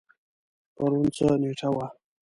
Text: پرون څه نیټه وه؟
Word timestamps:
پرون 0.75 1.03
څه 1.15 1.25
نیټه 1.41 1.69
وه؟ 1.75 1.85